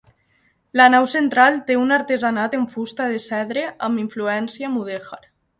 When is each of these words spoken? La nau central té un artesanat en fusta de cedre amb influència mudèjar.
La 0.79 0.87
nau 0.93 1.05
central 1.11 1.59
té 1.67 1.77
un 1.81 1.93
artesanat 1.99 2.57
en 2.61 2.65
fusta 2.73 3.11
de 3.15 3.23
cedre 3.29 3.69
amb 3.89 4.05
influència 4.07 4.77
mudèjar. 4.81 5.25